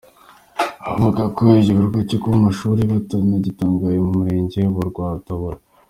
Avuga 0.91 1.23
ko 1.35 1.43
igikorwa 1.61 1.99
cyo 2.09 2.17
kubaka 2.21 2.39
amashuri 2.41 2.81
banagitangiye 2.89 3.97
mu 4.05 4.11
murenge 4.17 4.59
wa 4.75 4.83
Rwarutabura. 4.89 5.57